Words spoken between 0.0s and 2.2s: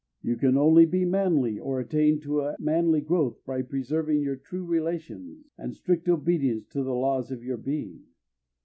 You can only be manly or attain